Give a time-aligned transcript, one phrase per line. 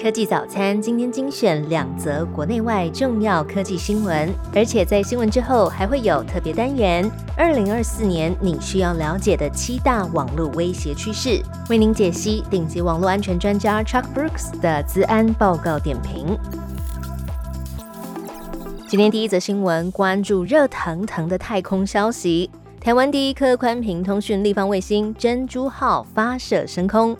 [0.00, 7.10] 科技早餐今天精选两则国内外重要科技新闻，而且在新闻之后还会有特别单元。
[7.36, 16.38] 二零二四年你需要了解的七大网络威胁趋势，为您解析顶级网络安全专家 Chuck Brooks 的资安报告点评。
[18.86, 22.48] 今天第一则新闻关注热腾腾的太空消息，
[22.80, 27.16] 台湾第一颗宽频通讯立方卫星珍珠号发射升空。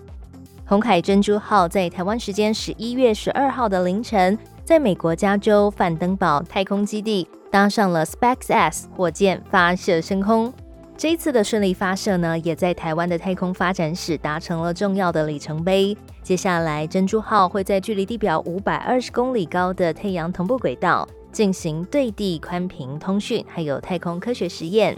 [0.68, 10.52] 红海珍珠号在台湾时间十一月十二号的凌晨，在美国加州范登堡太空基地搭上了 SpaceX 火箭发射升空。
[10.94, 15.96] 这一次的顺利发射呢，也在台湾的太空发展史达成了重要的里程碑。
[16.22, 24.94] 接下来，珍珠号会在距离地表五百二十公里高的太阳同步轨道进行对地宽频通讯，还有太空科学实验，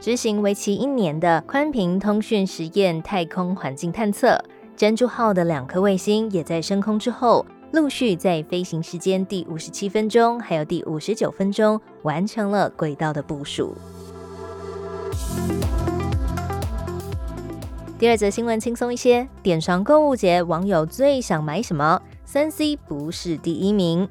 [0.00, 4.36] 执行为期一年的宽频通讯实验太空环境探测。
[4.82, 13.76] 珍珠号的两颗卫星也在升空之后，陆续在飞行时间第五十七分钟，还有第五十九分钟完成了轨道的部署。
[17.96, 22.02] 第二则新闻轻松一些，电商购物节网友最想买什么？
[22.24, 24.08] 三 C 不是第一名。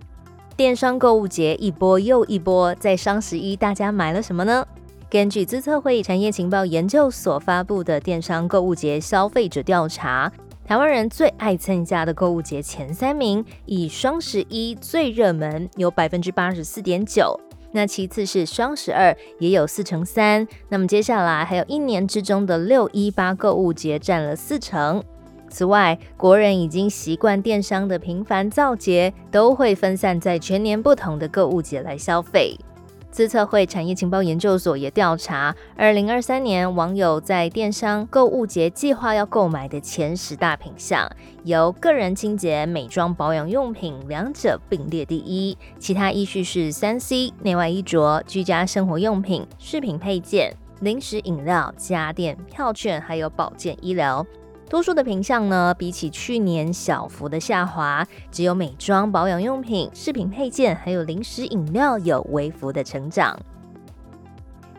[0.55, 4.65] 电商购物节一波又一波，在双十一大家买了什么呢？
[5.09, 10.31] 根据资策会产业情报研究所发布的电商购物节消费者调查。
[10.71, 17.37] 台湾人最爱参加的购物节前三名，以双十一最热门，有百分之八十四点九。
[17.73, 20.47] 那其次是双十二，也有四成三。
[20.69, 25.03] 那么接下来还有一年之中的六一八购物节占了四成。
[25.49, 32.57] 此外，国人已经习惯电商的频繁造节，都会分散在全年不同的购物节来消费。
[33.11, 41.11] 资策会产业情报研究所也调查，二零二三年网友在电商购物节计划要购买的前十大品项，
[41.43, 54.25] 由个人清洁、美妆保养用品两者并列第一，其他依序是三 C、内外衣着、居家生活用品、饰品配件、零食饮料、家电、票券，还有保健医疗。
[54.71, 63.37] 多数的品项呢，比起去年小幅的下滑，只有美妆保养用品、饰品配件，还有零食饮料有微幅的成长。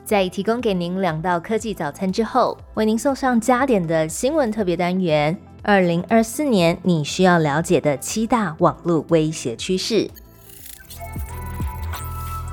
[0.03, 10.09] 在提供给您两道科技早餐之后，为您送上加点的新闻特别单元：二零二四年你需要了解的七大网络威胁趋势。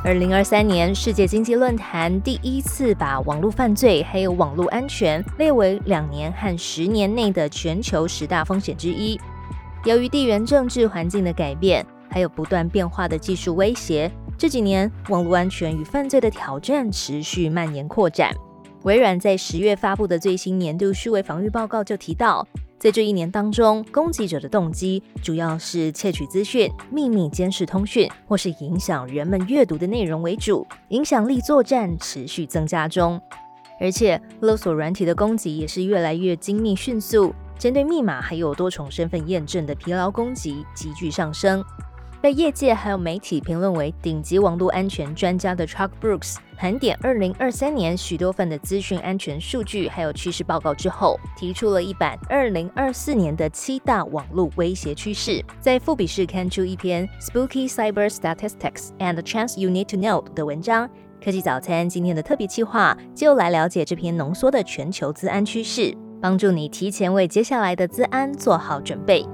[0.01, 9.19] 二零二三年世界经济论坛第一次把网络犯罪还有网络安全列为两年和十年内的全球十大风险之一。
[9.83, 18.33] 由于地缘政治环境的改变，还有不断变化的技术威胁，这几年网络安全与犯罪的挑战持续蔓延扩展。
[18.83, 22.47] 微软在十月发布的最新年度数位防御报告就提到。
[22.79, 30.65] 在这一年当中，攻击者的动机主要是窃取资讯、秘密监视通讯，或是影响人们阅读的内容为主。
[30.87, 33.21] 影响力作战持续增加中，
[33.81, 41.61] 而且勒索软体的攻击也是越来越精密迅速，针对密码还有多重身份验证的疲劳攻击急剧上升。
[42.21, 60.89] 被业界还有媒体评论为顶级网络安全专家的 Chuck Brooks 盘点二零二三年许多份的资讯安全数据还有趋势报告之后，提出了一版二零二四年的七大网络威胁趋势，在富比士刊出一篇 Spooky Cyber Statistics and Trends You Need to Know 的文章。
[61.23, 69.25] 科技早餐今天的特别企划就来了解这篇浓缩的全球资安趋势，帮助你提前为接下来的资安做好准备。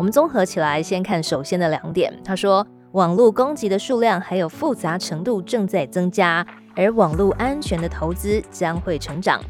[0.00, 2.10] 我们综合起来，先看首先的两点。
[2.24, 9.42] 他说，网络攻击的数量还有复杂程度正在增加，而网络安全的投资将会成长。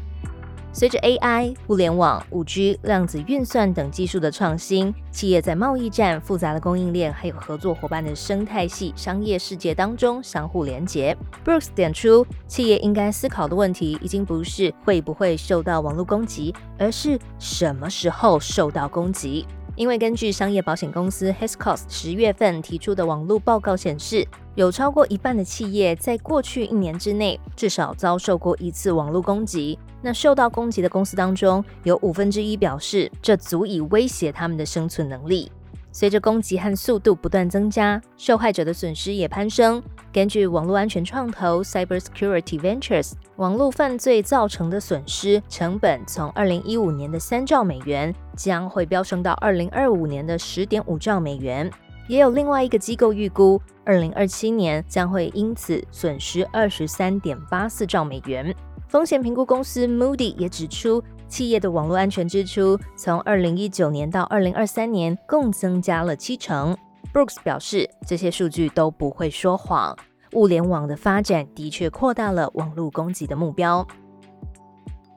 [0.73, 11.15] 随着 AI、互联网、五 G、量子运算等技术的创新，企业在贸易战、复杂的供应链还有合作伙伴的生态系商业世界当中相互连接。
[11.45, 19.45] Brooks 点出，企业应该思考的问题已经不是会不会受到网络攻击，而是什么时候受到攻击。
[19.81, 24.23] 因为根据商业保险公司 Hiscox 十月份提出的网络报告显示，
[24.53, 29.79] 有超过一半的企业在过去一年之内至少遭受过一次网络攻击。
[30.03, 35.51] 那受到攻击的公司当中，有五分之一表示这足以威胁他们的生存能力。
[35.91, 39.81] 随着攻击和速度不断增加，受害者的损失也攀升。
[40.13, 51.69] 根据网络安全创投 Cybersecurity Ventures，网络犯罪造成的损失成本从二零一五年的三兆美元将会飙升到二零二五年的十点五兆美元。
[52.07, 58.53] 也有另外一个机构预估，二零二七年将会因此损失二十三点八四兆美元。
[58.87, 61.01] 风险评估公司 Moody 也指出。
[61.31, 66.77] 企业的网络安全支出从二零一九年到二零二三年共增加了七成。
[67.13, 69.97] Brooks 表示，这些数据都不会说谎。
[70.33, 73.87] 物联网的发展的确扩大了网络攻击的目标。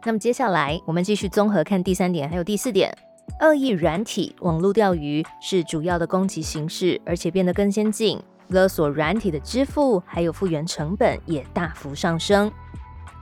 [0.04, 2.96] 那么接下来，我们继续综合看第三点，还有第四点。
[3.40, 8.22] 恶意软体网络钓鱼是主要的攻击形式，而且变得更先进。
[8.48, 12.52] 勒索软体的支付还有复原成本也大幅上升。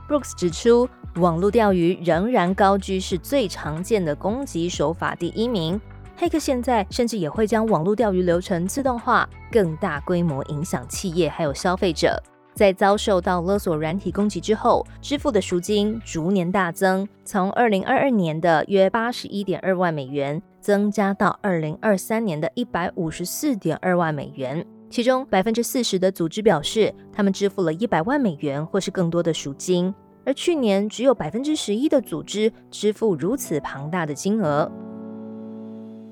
[0.07, 0.87] Brooks 指出。
[1.17, 5.79] 网络钓鱼仍然高居是最常见的攻击手法第一名。
[6.17, 12.23] 黑客现在甚至也会将网络钓鱼流程自动化，更大规模影响企业还有消费者。
[12.55, 24.65] 在遭受到勒索软体攻击之后，支付的赎金逐年大增，从二零二二年的约八十一点二万美元，增加到二零二三年的一百五十四点二万美元。
[24.89, 29.95] 其中百分之四十的组织表示，他们支付了一百万美元或是更多的赎金。
[30.25, 34.71] 而去年只有百分之十一的组织支付如此庞大的金额。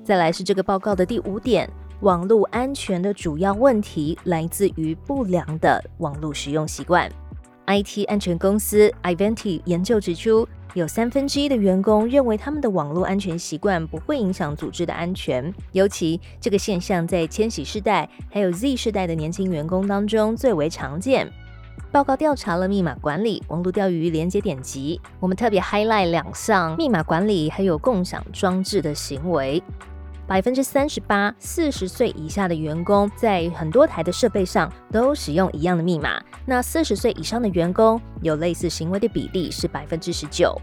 [0.03, 1.69] 再来是这个报告的第五点，
[2.01, 7.09] 网络安全的主要问题来自于不良的网络使用习惯。
[7.67, 21.31] IT 安全公司 Iventi 研究指出，有三分之一的员工认为他们的网络安全习惯不会影响组织的安全，尤其这个现象在千禧世代还有 Z 世代的年轻员工当中最为常见。
[21.91, 24.99] 报告调查了密码管理、网络钓鱼、连接点击。
[25.19, 29.61] 我们特别 highlight 两项密码管理还有共享装置的行为。
[30.27, 36.21] 百分之三十八，四十岁以下的员工在很多台的设备上都使用一样的密码。
[36.45, 40.55] 那四十岁以上的员工有类似行为的比例是百分之十九。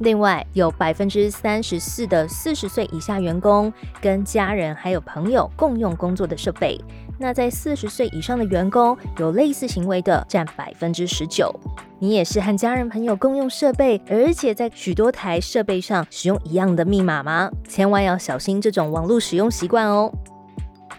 [0.00, 3.70] 另外，有百分之三十四的四十岁以下员工
[4.00, 6.80] 跟家人还有朋友共用工作的设备。
[7.18, 11.54] 那在四十岁以上的员工有类似行为的占百分之十九。
[11.98, 17.50] 你也是和家人朋友共用设备，而且在许多台设备上使用一样的密码吗？
[17.68, 20.10] 千万要小心这种网络使用习惯哦。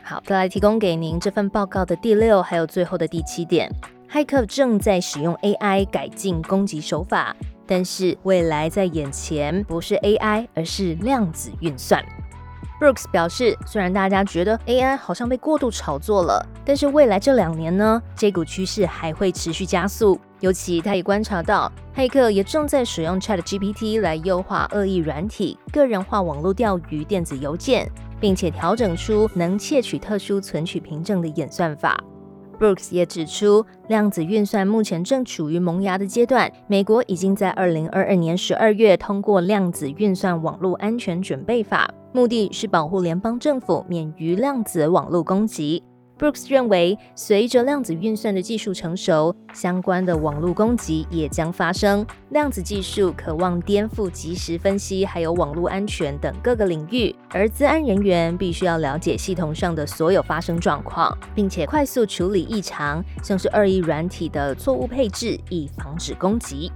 [0.04, 3.68] 好，再来提供给您这份报告的第六还有最后的第七点：
[4.08, 7.36] 骇客正在使用 AI 改进攻击手法。
[7.72, 12.04] 但是未来在眼前不是 AI，而是量子运算。
[12.82, 20.20] Brooks 表示，虽然大家觉得 AI 好像被过度炒作了，但是未来这两年呢，这股趋势还会持续加速。
[20.42, 27.90] 尤其他也观察到，黑客也正在使用 ChatGPT 来优化恶意软体、个人化网络钓鱼电子邮件，
[28.20, 32.04] 并且调整出能窃取特殊存取凭证的演算法。
[32.62, 36.52] Brooks 也指出，量子运算目前正处于萌芽的阶段。
[36.68, 45.82] 美国已经在二零二二年十二月通过量子运算网络安全准备法，目的是保护联邦政府免于量子网络攻击。
[46.22, 52.06] Brooks 认为，随着量子运算的技术成熟，相关的网络攻击也将发生。
[52.30, 66.72] 量子技术渴望颠覆即时分析，还有网络安全等各个领域，而资安人员必须要了解系统上的所有发生状况，并且快速处理异常，像是恶意软体的错误配置，以防止攻击。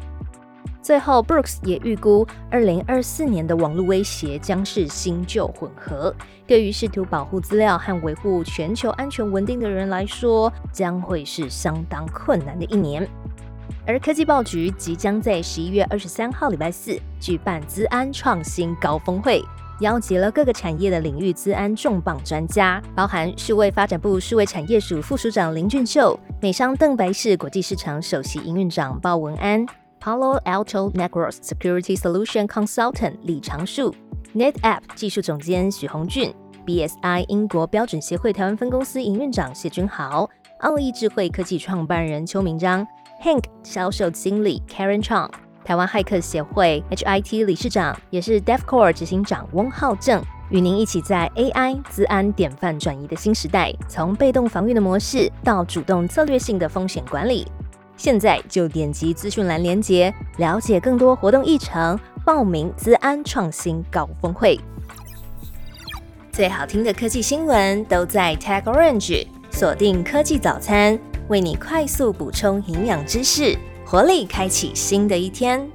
[0.86, 6.14] 最后，Brooks 也预估，二零二四年的网络威胁将是新旧混合。
[6.46, 13.10] 对于试图保护资料和维护全球安全稳定的人来说，将会是相当困难的一年。
[13.88, 19.44] 而科技报局即将在十一月二十三号礼拜四举办资安创新高峰会，
[19.80, 29.66] 邀集了各个产业的领域资安重磅专家，包含数位发展部数位产业署副署长林俊秀、美商邓白氏国际市场首席营运长鲍文安。
[30.06, 33.92] Palo Alto Networks Security Solution Consultant 李长树
[34.36, 36.32] ，NetApp 技术总监许宏俊
[36.64, 42.86] ，BSI 英国标准协会台湾分公司营运长谢君豪，奥义智慧科技创办人邱明章
[43.24, 45.28] ，Hank 销售经理 Karen Chang，
[45.64, 57.48] 台湾骇客协会 HIT 理事长，也是 DevCore 执行长翁浩正，与您一起在 AI 资安典范转移的新时代，从被动防御的模式到主动策略性的风险管理。
[57.98, 64.60] 现在就点击资讯栏连接，了解更多活动议程，报名资安创新高峰会。
[66.32, 71.00] 最好听的科技新闻都在 Tag Orange，锁定科技早餐，
[71.30, 75.66] 为你快速补充营养知识，活力开启新的一天。